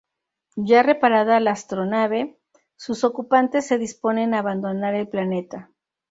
[0.55, 2.39] Ya reparada la astronave,
[2.75, 5.69] sus ocupantes se disponen a abandonar el planeta.